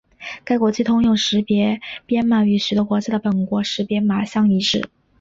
[0.43, 4.89] 该国际通用识别编码与许多国家的本国识别码相一致。